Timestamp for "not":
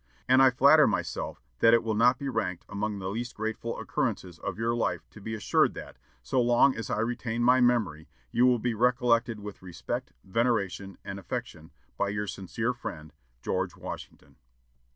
1.93-2.17